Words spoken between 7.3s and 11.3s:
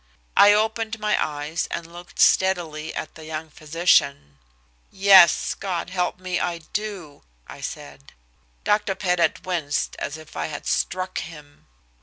I said. Dr. Pettit winced as if I had struck